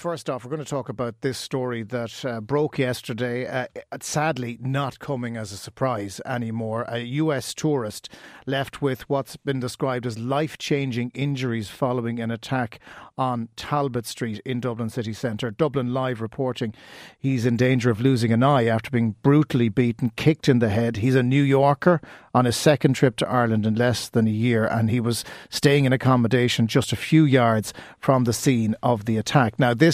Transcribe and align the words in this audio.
First 0.00 0.30
off, 0.30 0.46
we're 0.46 0.50
going 0.50 0.64
to 0.64 0.70
talk 0.70 0.88
about 0.88 1.20
this 1.20 1.36
story 1.36 1.82
that 1.82 2.24
uh, 2.24 2.40
broke 2.40 2.78
yesterday. 2.78 3.46
Uh, 3.46 3.66
sadly, 4.00 4.56
not 4.58 4.98
coming 4.98 5.36
as 5.36 5.52
a 5.52 5.58
surprise 5.58 6.22
anymore. 6.24 6.86
A 6.88 7.00
US 7.00 7.52
tourist 7.52 8.08
left 8.46 8.80
with 8.80 9.06
what's 9.10 9.36
been 9.36 9.60
described 9.60 10.06
as 10.06 10.18
life 10.18 10.56
changing 10.56 11.10
injuries 11.12 11.68
following 11.68 12.18
an 12.18 12.30
attack 12.30 12.80
on 13.18 13.50
Talbot 13.56 14.06
Street 14.06 14.40
in 14.46 14.60
Dublin 14.60 14.88
city 14.88 15.12
centre. 15.12 15.50
Dublin 15.50 15.92
Live 15.92 16.22
reporting 16.22 16.72
he's 17.18 17.44
in 17.44 17.58
danger 17.58 17.90
of 17.90 18.00
losing 18.00 18.32
an 18.32 18.42
eye 18.42 18.64
after 18.64 18.90
being 18.90 19.16
brutally 19.22 19.68
beaten, 19.68 20.12
kicked 20.16 20.48
in 20.48 20.60
the 20.60 20.70
head. 20.70 20.96
He's 20.96 21.14
a 21.14 21.22
New 21.22 21.42
Yorker 21.42 22.00
on 22.32 22.46
his 22.46 22.56
second 22.56 22.94
trip 22.94 23.16
to 23.16 23.28
Ireland 23.28 23.66
in 23.66 23.74
less 23.74 24.08
than 24.08 24.26
a 24.26 24.30
year, 24.30 24.64
and 24.64 24.88
he 24.88 25.00
was 25.00 25.24
staying 25.50 25.84
in 25.84 25.92
accommodation 25.92 26.66
just 26.66 26.92
a 26.92 26.96
few 26.96 27.24
yards 27.24 27.74
from 27.98 28.24
the 28.24 28.32
scene 28.32 28.74
of 28.82 29.04
the 29.04 29.18
attack. 29.18 29.58
Now, 29.58 29.74
this 29.74 29.89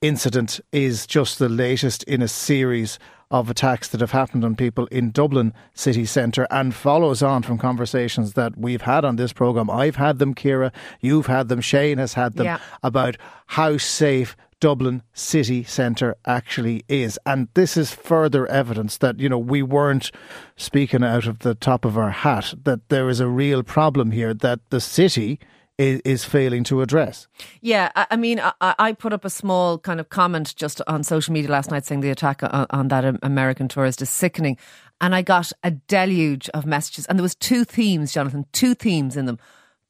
incident 0.00 0.60
is 0.72 1.06
just 1.06 1.38
the 1.38 1.48
latest 1.48 2.02
in 2.04 2.22
a 2.22 2.28
series 2.28 2.98
of 3.30 3.48
attacks 3.48 3.88
that 3.88 4.00
have 4.00 4.10
happened 4.10 4.44
on 4.44 4.56
people 4.56 4.86
in 4.86 5.10
Dublin 5.12 5.52
city 5.74 6.04
centre 6.04 6.48
and 6.50 6.74
follows 6.74 7.22
on 7.22 7.42
from 7.42 7.58
conversations 7.58 8.32
that 8.32 8.58
we've 8.58 8.82
had 8.82 9.04
on 9.04 9.16
this 9.16 9.32
programme. 9.32 9.70
I've 9.70 9.96
had 9.96 10.18
them, 10.18 10.34
Ciara, 10.34 10.72
you've 11.00 11.26
had 11.26 11.48
them, 11.48 11.60
Shane 11.60 11.98
has 11.98 12.14
had 12.14 12.34
them, 12.34 12.46
yeah. 12.46 12.58
about 12.82 13.16
how 13.46 13.78
safe 13.78 14.36
Dublin 14.58 15.02
city 15.14 15.62
centre 15.64 16.16
actually 16.26 16.84
is. 16.88 17.18
And 17.24 17.48
this 17.54 17.76
is 17.76 17.92
further 17.92 18.46
evidence 18.48 18.98
that, 18.98 19.20
you 19.20 19.28
know, 19.28 19.38
we 19.38 19.62
weren't 19.62 20.10
speaking 20.56 21.04
out 21.04 21.26
of 21.26 21.38
the 21.38 21.54
top 21.54 21.84
of 21.84 21.96
our 21.96 22.10
hat, 22.10 22.54
that 22.64 22.88
there 22.88 23.08
is 23.08 23.20
a 23.20 23.28
real 23.28 23.62
problem 23.62 24.10
here, 24.10 24.34
that 24.34 24.58
the 24.70 24.80
city 24.80 25.38
is, 25.80 26.00
is 26.04 26.24
failing 26.24 26.62
to 26.64 26.82
address. 26.82 27.26
Yeah, 27.62 27.90
I, 27.96 28.06
I 28.10 28.16
mean, 28.16 28.38
I, 28.38 28.52
I, 28.60 28.92
put 28.92 29.14
up 29.14 29.24
a 29.24 29.30
small 29.30 29.78
kind 29.78 29.98
of 29.98 30.10
comment 30.10 30.54
just 30.54 30.82
on 30.86 31.02
social 31.02 31.32
media 31.32 31.50
last 31.50 31.70
night 31.70 31.86
saying 31.86 32.02
the 32.02 32.10
attack 32.10 32.42
on, 32.42 32.66
on 32.68 32.88
that 32.88 33.18
American 33.22 33.66
tourist 33.66 34.02
is 34.02 34.10
sickening. 34.10 34.58
And 35.00 35.14
I 35.14 35.22
got 35.22 35.52
a 35.62 35.70
deluge 35.70 36.50
of 36.50 36.66
messages. 36.66 37.06
And 37.06 37.18
there 37.18 37.22
was 37.22 37.34
two 37.34 37.64
themes, 37.64 38.12
Jonathan, 38.12 38.44
two 38.52 38.74
themes 38.74 39.16
in 39.16 39.24
them. 39.24 39.38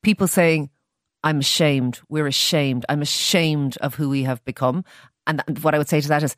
People 0.03 0.29
saying, 0.29 0.71
I'm 1.25 1.41
ashamed. 1.41 2.01
We're 2.09 2.29
ashamed. 2.29 2.87
I'm 2.89 3.03
ashamed 3.03 3.77
of 3.79 3.97
who 3.97 4.09
we 4.09 4.23
have 4.23 4.45
become. 4.45 4.85
And 5.27 5.43
what 5.63 5.75
I 5.75 5.79
would 5.79 5.89
say 5.89 6.01
to 6.01 6.09
that 6.09 6.23
is, 6.23 6.37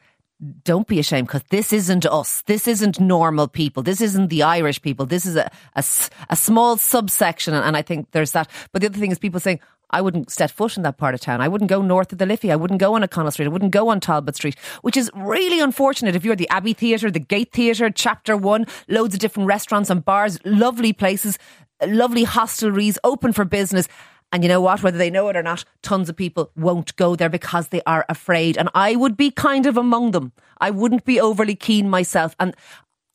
don't 0.65 0.89
be 0.89 0.99
ashamed 0.99 1.29
because 1.29 1.45
this 1.51 1.73
isn't 1.73 2.05
us. 2.07 2.43
This 2.43 2.67
isn't 2.67 2.99
normal 2.99 3.47
people. 3.47 3.83
This 3.83 4.01
isn't 4.01 4.29
the 4.29 4.43
Irish 4.43 4.83
people. 4.83 5.07
This 5.07 5.25
is 5.25 5.37
a, 5.37 5.51
a, 5.77 5.85
a, 6.31 6.37
small 6.37 6.77
subsection. 6.77 7.55
And 7.55 7.77
I 7.77 7.83
think 7.83 8.11
there's 8.11 8.33
that. 8.33 8.51
But 8.73 8.83
the 8.83 8.89
other 8.89 8.99
thing 8.99 9.13
is 9.13 9.19
people 9.19 9.41
saying, 9.41 9.61
I 9.91 10.01
wouldn't 10.01 10.31
set 10.31 10.51
foot 10.51 10.77
in 10.77 10.83
that 10.85 10.97
part 10.97 11.15
of 11.15 11.21
town. 11.21 11.41
I 11.41 11.49
wouldn't 11.49 11.69
go 11.69 11.83
north 11.83 12.13
of 12.13 12.19
the 12.19 12.27
Liffey. 12.27 12.51
I 12.51 12.57
wouldn't 12.57 12.81
go 12.81 12.95
on 12.95 13.05
O'Connell 13.05 13.31
Street. 13.31 13.47
I 13.47 13.51
wouldn't 13.51 13.73
go 13.73 13.89
on 13.89 14.01
Talbot 14.01 14.35
Street, 14.35 14.59
which 14.81 14.97
is 14.97 15.11
really 15.15 15.61
unfortunate. 15.61 16.17
If 16.17 16.25
you're 16.25 16.35
the 16.35 16.49
Abbey 16.49 16.73
Theatre, 16.73 17.11
the 17.11 17.21
Gate 17.21 17.53
Theatre, 17.53 17.91
Chapter 17.91 18.37
One, 18.37 18.67
loads 18.89 19.15
of 19.15 19.21
different 19.21 19.49
restaurants 19.49 19.91
and 19.91 20.05
bars, 20.05 20.39
lovely 20.45 20.93
places, 20.93 21.39
lovely 21.87 22.25
hostelries, 22.25 22.97
open 23.05 23.33
for 23.33 23.45
business. 23.45 23.87
And 24.33 24.43
you 24.43 24.49
know 24.49 24.61
what? 24.61 24.83
Whether 24.83 24.99
they 24.99 25.11
know 25.11 25.29
it 25.29 25.37
or 25.37 25.43
not, 25.43 25.65
tons 25.83 26.09
of 26.09 26.17
people 26.17 26.51
won't 26.57 26.97
go 26.97 27.15
there 27.15 27.29
because 27.29 27.69
they 27.69 27.83
are 27.87 28.07
afraid. 28.09 28.57
And 28.57 28.71
I 28.75 28.97
would 28.97 29.17
be 29.17 29.31
kind 29.31 29.67
of 29.67 29.77
among 29.77 30.13
them. 30.13 30.33
I 30.59 30.71
wouldn't 30.71 31.05
be 31.05 31.21
overly 31.21 31.55
keen 31.55 31.91
myself. 31.91 32.35
And 32.41 32.57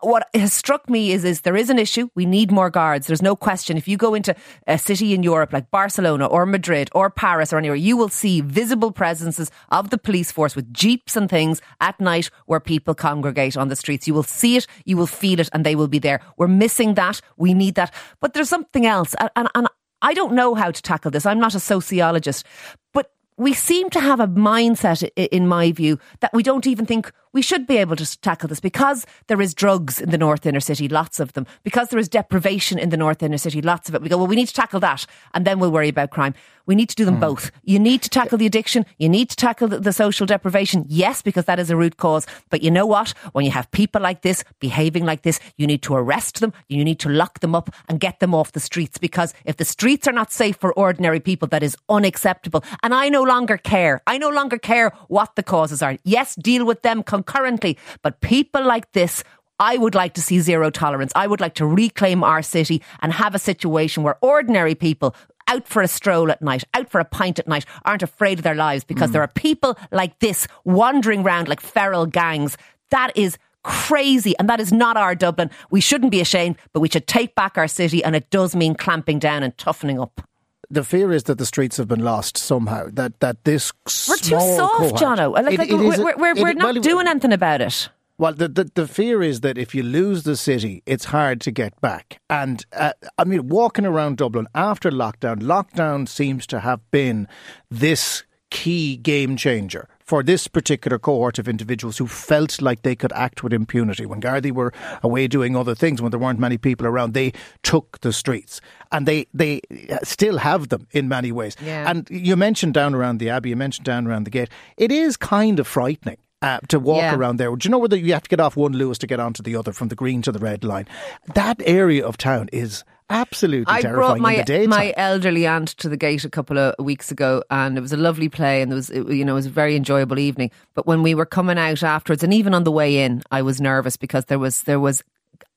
what 0.01 0.27
has 0.35 0.53
struck 0.53 0.89
me 0.89 1.11
is 1.11 1.23
is 1.23 1.41
there 1.41 1.55
is 1.55 1.69
an 1.69 1.79
issue. 1.79 2.09
We 2.13 2.25
need 2.25 2.51
more 2.51 2.69
guards. 2.69 3.07
There's 3.07 3.21
no 3.21 3.35
question. 3.35 3.77
If 3.77 3.87
you 3.87 3.97
go 3.97 4.13
into 4.13 4.35
a 4.67 4.77
city 4.77 5.13
in 5.13 5.23
Europe 5.23 5.51
like 5.51 5.71
Barcelona 5.71 6.27
or 6.27 6.45
Madrid 6.45 6.89
or 6.93 7.09
Paris 7.09 7.51
or 7.51 7.57
anywhere, 7.57 7.75
you 7.75 7.97
will 7.97 8.09
see 8.09 8.41
visible 8.41 8.91
presences 8.91 9.49
of 9.69 9.89
the 9.89 9.97
police 9.97 10.31
force 10.31 10.55
with 10.55 10.71
jeeps 10.71 11.15
and 11.15 11.29
things 11.29 11.61
at 11.81 11.99
night 11.99 12.29
where 12.45 12.59
people 12.59 12.93
congregate 12.93 13.57
on 13.57 13.69
the 13.69 13.75
streets. 13.75 14.07
You 14.07 14.13
will 14.13 14.23
see 14.23 14.57
it, 14.57 14.67
you 14.85 14.97
will 14.97 15.07
feel 15.07 15.39
it, 15.39 15.49
and 15.51 15.65
they 15.65 15.75
will 15.75 15.87
be 15.87 15.99
there. 15.99 16.21
We're 16.37 16.47
missing 16.47 16.93
that. 16.93 17.19
We 17.35 17.55
need 17.55 17.75
that. 17.75 17.93
But 18.21 18.33
there's 18.33 18.49
something 18.49 18.85
else, 18.85 19.15
and, 19.35 19.49
and 19.55 19.67
I 20.01 20.13
don't 20.13 20.33
know 20.33 20.55
how 20.55 20.71
to 20.71 20.81
tackle 20.81 21.11
this. 21.11 21.25
I'm 21.25 21.39
not 21.39 21.55
a 21.55 21.59
sociologist, 21.59 22.45
but 22.93 23.11
we 23.37 23.53
seem 23.53 23.89
to 23.91 23.99
have 23.99 24.19
a 24.19 24.27
mindset, 24.27 25.09
in 25.15 25.47
my 25.47 25.71
view, 25.71 25.99
that 26.21 26.33
we 26.33 26.43
don't 26.43 26.67
even 26.67 26.85
think 26.85 27.11
we 27.37 27.43
should 27.43 27.67
be 27.67 27.77
able 27.77 27.95
to 27.95 28.19
tackle 28.21 28.49
this 28.49 28.59
because 28.59 29.05
there 29.27 29.39
is 29.39 29.53
drugs 29.53 30.01
in 30.01 30.09
the 30.09 30.17
North 30.17 30.43
Inner 30.47 30.59
City, 30.59 30.87
lots 30.89 31.19
of 31.19 31.33
them, 31.33 31.45
because 31.63 31.89
there 31.89 31.99
is 31.99 32.09
deprivation 32.09 32.79
in 32.79 32.89
the 32.89 32.97
North 32.97 33.21
Inner 33.21 33.37
City, 33.37 33.61
lots 33.61 33.87
of 33.87 33.93
it. 33.93 34.01
We 34.01 34.09
go, 34.09 34.17
well, 34.17 34.25
we 34.25 34.35
need 34.35 34.47
to 34.47 34.55
tackle 34.55 34.79
that 34.79 35.05
and 35.35 35.45
then 35.45 35.59
we'll 35.59 35.71
worry 35.71 35.89
about 35.89 36.09
crime. 36.09 36.33
We 36.67 36.75
need 36.75 36.89
to 36.89 36.95
do 36.95 37.05
them 37.05 37.17
mm. 37.17 37.21
both. 37.21 37.49
You 37.63 37.79
need 37.79 38.01
to 38.01 38.09
tackle 38.09 38.37
the 38.37 38.45
addiction. 38.45 38.85
You 38.97 39.07
need 39.07 39.29
to 39.29 39.35
tackle 39.35 39.69
the, 39.69 39.79
the 39.79 39.93
social 39.93 40.25
deprivation. 40.25 40.85
Yes, 40.87 41.21
because 41.21 41.45
that 41.45 41.59
is 41.59 41.69
a 41.69 41.77
root 41.77 41.97
cause. 41.97 42.27
But 42.49 42.61
you 42.61 42.69
know 42.69 42.85
what? 42.85 43.13
When 43.31 43.45
you 43.45 43.51
have 43.51 43.71
people 43.71 44.01
like 44.01 44.21
this 44.21 44.43
behaving 44.59 45.05
like 45.05 45.21
this, 45.21 45.39
you 45.55 45.65
need 45.65 45.81
to 45.83 45.95
arrest 45.95 46.41
them. 46.41 46.53
You 46.67 46.83
need 46.83 46.99
to 46.99 47.09
lock 47.09 47.39
them 47.39 47.55
up 47.55 47.69
and 47.87 48.01
get 48.01 48.19
them 48.19 48.35
off 48.35 48.51
the 48.51 48.59
streets 48.59 48.97
because 48.97 49.33
if 49.45 49.55
the 49.55 49.65
streets 49.65 50.07
are 50.07 50.11
not 50.11 50.31
safe 50.31 50.57
for 50.57 50.73
ordinary 50.73 51.21
people, 51.21 51.47
that 51.47 51.63
is 51.63 51.77
unacceptable. 51.87 52.63
And 52.83 52.93
I 52.93 53.07
no 53.07 53.23
longer 53.23 53.57
care. 53.57 54.01
I 54.05 54.17
no 54.17 54.29
longer 54.29 54.57
care 54.57 54.91
what 55.07 55.35
the 55.35 55.43
causes 55.43 55.81
are. 55.81 55.97
Yes, 56.03 56.35
deal 56.35 56.65
with 56.65 56.81
them 56.81 57.01
concurrently. 57.27 57.77
But 58.01 58.21
people 58.21 58.65
like 58.65 58.91
this 58.93 59.23
I 59.59 59.75
would 59.75 59.95
like 59.95 60.13
to 60.13 60.21
see 60.21 60.39
zero 60.39 60.69
tolerance. 60.69 61.11
I 61.15 61.25
would 61.25 61.41
like 61.41 61.55
to 61.55 61.65
reclaim 61.65 62.23
our 62.23 62.43
city 62.43 62.83
and 63.01 63.11
have 63.11 63.33
a 63.33 63.39
situation 63.39 64.03
where 64.03 64.15
ordinary 64.21 64.75
people 64.75 65.15
out 65.47 65.67
for 65.67 65.81
a 65.81 65.87
stroll 65.87 66.29
at 66.29 66.43
night, 66.43 66.63
out 66.75 66.91
for 66.91 66.99
a 66.99 67.05
pint 67.05 67.39
at 67.39 67.47
night, 67.47 67.65
aren't 67.83 68.03
afraid 68.03 68.37
of 68.37 68.43
their 68.43 68.53
lives 68.53 68.83
because 68.83 69.09
mm. 69.09 69.13
there 69.13 69.23
are 69.23 69.27
people 69.27 69.75
like 69.91 70.19
this 70.19 70.47
wandering 70.63 71.23
around 71.23 71.47
like 71.47 71.59
feral 71.59 72.05
gangs. 72.05 72.55
That 72.91 73.11
is 73.15 73.39
crazy. 73.63 74.37
And 74.37 74.47
that 74.47 74.59
is 74.59 74.71
not 74.71 74.95
our 74.95 75.15
Dublin. 75.15 75.49
We 75.71 75.81
shouldn't 75.81 76.11
be 76.11 76.21
ashamed, 76.21 76.57
but 76.71 76.81
we 76.81 76.89
should 76.89 77.07
take 77.07 77.33
back 77.33 77.57
our 77.57 77.67
city. 77.67 78.03
And 78.03 78.15
it 78.15 78.29
does 78.29 78.55
mean 78.55 78.75
clamping 78.75 79.17
down 79.17 79.41
and 79.41 79.57
toughening 79.57 79.99
up. 79.99 80.21
The 80.69 80.83
fear 80.83 81.13
is 81.13 81.23
that 81.23 81.37
the 81.37 81.45
streets 81.45 81.77
have 81.77 81.87
been 81.87 82.03
lost 82.03 82.37
somehow. 82.37 82.87
That 82.91 83.19
that 83.21 83.43
this 83.45 83.71
we're 84.09 84.17
too 84.17 84.39
soft, 84.39 84.95
Jono. 84.95 85.33
Like, 85.33 85.53
it, 85.53 85.59
like 85.59 85.69
it 85.69 85.75
we're, 85.75 86.15
we're, 86.17 86.35
we're, 86.35 86.53
not 86.53 86.73
well, 86.73 86.81
doing 86.81 87.07
anything 87.07 87.31
about 87.31 87.61
it. 87.61 87.89
Well, 88.19 88.33
the, 88.33 88.47
the, 88.47 88.71
the 88.73 88.87
fear 88.87 89.21
is 89.21 89.41
that 89.41 89.59
if 89.59 89.75
you 89.75 89.83
lose 89.83 90.23
the 90.23 90.35
city, 90.35 90.81
it's 90.87 91.05
hard 91.05 91.39
to 91.41 91.51
get 91.51 91.79
back. 91.81 92.19
And 92.29 92.65
uh, 92.73 92.93
I 93.17 93.23
mean, 93.23 93.47
walking 93.47 93.85
around 93.85 94.17
Dublin 94.17 94.47
after 94.55 94.89
lockdown, 94.89 95.41
lockdown 95.41 96.07
seems 96.07 96.47
to 96.47 96.59
have 96.61 96.79
been 96.89 97.27
this 97.69 98.23
key 98.49 98.97
game 98.97 99.37
changer 99.37 99.87
for 100.07 100.23
this 100.23 100.47
particular 100.47 100.97
cohort 100.97 101.37
of 101.37 101.49
individuals 101.49 101.97
who 101.97 102.07
felt 102.07 102.61
like 102.61 102.83
they 102.83 102.95
could 102.95 103.11
act 103.11 103.43
with 103.43 103.51
impunity. 103.51 104.05
When 104.05 104.21
Gardaí 104.21 104.53
were 104.53 104.71
away 105.03 105.27
doing 105.27 105.55
other 105.55 105.75
things, 105.75 106.01
when 106.01 106.11
there 106.11 106.19
weren't 106.19 106.39
many 106.39 106.57
people 106.57 106.87
around, 106.87 107.13
they 107.13 107.33
took 107.61 107.99
the 107.99 108.13
streets. 108.13 108.61
And 108.93 109.05
they, 109.05 109.27
they 109.33 109.59
uh, 109.89 109.97
still 110.03 110.37
have 110.37 110.69
them 110.69 110.87
in 110.91 111.09
many 111.09 111.33
ways. 111.33 111.57
Yeah. 111.61 111.89
And 111.89 112.07
you 112.09 112.37
mentioned 112.37 112.73
down 112.73 112.95
around 112.95 113.19
the 113.19 113.29
Abbey, 113.29 113.49
you 113.49 113.57
mentioned 113.57 113.85
down 113.85 114.07
around 114.07 114.23
the 114.23 114.31
gate. 114.31 114.49
It 114.77 114.93
is 114.93 115.17
kind 115.17 115.59
of 115.59 115.67
frightening 115.67 116.17
uh, 116.41 116.59
to 116.69 116.79
walk 116.79 117.01
yeah. 117.01 117.15
around 117.15 117.37
there. 117.37 117.55
Do 117.55 117.67
you 117.67 117.71
know 117.71 117.79
whether 117.79 117.97
you 117.97 118.13
have 118.13 118.23
to 118.23 118.29
get 118.29 118.39
off 118.39 118.55
one 118.55 118.73
Luas 118.73 118.97
to 118.99 119.07
get 119.07 119.19
onto 119.19 119.41
the 119.41 119.55
other 119.55 119.73
from 119.73 119.87
the 119.87 119.95
green 119.95 120.21
to 120.23 120.31
the 120.31 120.39
red 120.39 120.63
line? 120.63 120.87
That 121.33 121.61
area 121.65 122.05
of 122.05 122.17
town 122.17 122.49
is 122.51 122.83
absolutely 123.09 123.73
I 123.73 123.81
terrifying 123.81 124.21
brought 124.21 124.67
my, 124.67 124.67
my 124.67 124.93
elderly 124.97 125.47
aunt 125.47 125.69
to 125.69 125.87
the 125.89 125.95
gate 125.95 126.25
a 126.25 126.29
couple 126.29 126.57
of 126.57 126.75
weeks 126.77 127.09
ago 127.09 127.41
and 127.49 127.77
it 127.77 127.81
was 127.81 127.93
a 127.93 127.97
lovely 127.97 128.27
play 128.27 128.61
and 128.61 128.69
it 128.69 128.75
was 128.75 128.89
you 128.89 129.23
know 129.23 129.31
it 129.31 129.35
was 129.35 129.45
a 129.45 129.49
very 129.49 129.77
enjoyable 129.77 130.19
evening 130.19 130.51
but 130.73 130.85
when 130.85 131.03
we 131.03 131.15
were 131.15 131.25
coming 131.25 131.57
out 131.57 131.83
afterwards 131.83 132.21
and 132.21 132.33
even 132.33 132.53
on 132.53 132.65
the 132.65 132.71
way 132.71 133.03
in 133.03 133.23
I 133.31 133.43
was 133.43 133.61
nervous 133.61 133.95
because 133.95 134.25
there 134.25 134.39
was 134.39 134.63
there 134.63 134.79
was 134.81 135.05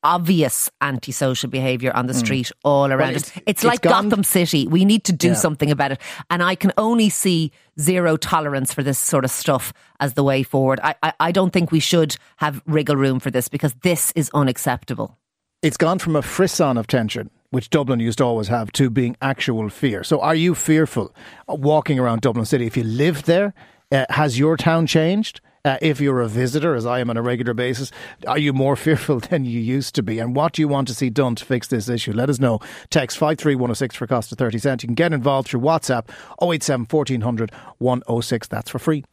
obvious 0.03 0.71
antisocial 0.81 1.51
behaviour 1.51 1.95
on 1.95 2.07
the 2.07 2.13
hmm. 2.13 2.19
street 2.19 2.47
mm. 2.47 2.53
all 2.65 2.91
around 2.91 2.99
well, 2.99 3.17
it's, 3.17 3.31
us. 3.31 3.37
It's, 3.37 3.45
it's 3.47 3.65
like 3.65 3.83
gone. 3.83 4.09
Gotham 4.09 4.25
City. 4.25 4.67
We 4.67 4.85
need 4.85 5.05
to 5.05 5.13
do 5.13 5.29
yeah. 5.29 5.35
something 5.35 5.71
about 5.71 5.93
it. 5.93 6.01
And 6.31 6.43
I 6.43 6.55
can 6.55 6.73
only 6.77 7.09
see 7.09 7.53
zero 7.79 8.17
tolerance 8.17 8.73
for 8.73 8.83
this 8.83 8.99
sort 8.99 9.25
of 9.25 9.31
stuff 9.31 9.73
as 10.01 10.15
the 10.15 10.23
way 10.23 10.43
forward. 10.43 10.81
I, 10.83 10.95
I, 11.03 11.13
I 11.21 11.33
don't 11.33 11.53
think 11.53 11.73
we 11.73 11.81
should 11.81 12.17
have 12.37 12.63
wriggle 12.67 12.97
room 12.97 13.21
for 13.21 13.31
this 13.31 13.49
because 13.49 13.75
this 13.83 14.13
is 14.13 14.31
unacceptable. 14.35 15.19
It's 15.63 15.77
gone 15.77 15.99
from 15.99 16.17
a 16.17 16.23
frisson 16.23 16.79
of 16.79 16.87
tension 16.87 17.31
which 17.51 17.69
Dublin 17.69 18.01
used 18.01 18.19
to 18.19 18.25
always 18.25 18.49
have, 18.49 18.73
to 18.73 18.89
being 18.89 19.17
actual 19.21 19.69
fear. 19.69 20.05
So, 20.05 20.21
are 20.21 20.35
you 20.35 20.55
fearful 20.55 21.15
walking 21.49 21.99
around 21.99 22.21
Dublin 22.21 22.47
City? 22.47 22.67
If 22.67 22.77
you 22.77 22.85
live 22.85 23.25
there, 23.25 23.53
uh, 23.93 24.07
has 24.09 24.39
your 24.39 24.57
town 24.57 24.87
changed? 24.87 25.41
Uh, 25.65 25.77
if 25.83 26.01
you're 26.01 26.21
a 26.21 26.29
visitor, 26.29 26.75
as 26.75 26.87
I 26.87 27.01
am 27.01 27.11
on 27.11 27.19
a 27.19 27.23
regular 27.23 27.53
basis, 27.53 27.93
are 28.27 28.39
you 28.39 28.53
more 28.53 28.77
fearful 28.87 29.21
than 29.21 29.45
you 29.45 29.61
used 29.61 29.95
to 29.97 30.03
be? 30.03 30.19
And 30.19 30.35
what 30.35 30.55
do 30.55 30.63
you 30.63 30.69
want 30.69 30.89
to 30.89 30.95
see 30.95 31.11
done 31.11 31.35
to 31.35 31.45
fix 31.45 31.69
this 31.69 31.89
issue? 31.89 32.13
Let 32.13 32.31
us 32.31 32.39
know. 32.39 32.61
Text 32.89 33.19
53106 33.19 33.95
for 33.95 34.07
cost 34.07 34.33
of 34.33 34.39
30 34.39 34.59
cents. 34.59 34.85
You 34.85 34.89
can 34.89 34.95
get 34.95 35.13
involved 35.13 35.49
through 35.49 35.61
WhatsApp 35.61 36.09
087 36.43 36.87
1400 36.91 37.53
106. 37.79 38.49
That's 38.49 38.71
for 38.71 38.79
free. 38.79 39.05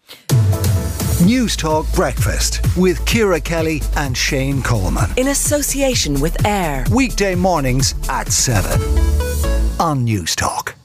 News 1.26 1.58
Talk 1.58 1.92
Breakfast 1.94 2.62
with 2.78 3.04
Ciara 3.06 3.42
Kelly 3.42 3.82
and 3.98 4.16
Shane 4.16 4.62
Coleman. 4.62 5.10
In 5.18 5.30
association 5.30 6.22
with 6.22 6.46
AIR. 6.46 6.86
Weekday 6.94 7.36
mornings 7.36 7.96
at 8.08 8.32
7 8.32 8.80
on 9.80 10.06
Newstalk. 10.06 10.77